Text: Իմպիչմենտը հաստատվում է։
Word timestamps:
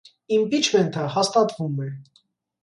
Իմպիչմենտը 0.37 1.03
հաստատվում 1.17 1.77
է։ 1.89 1.93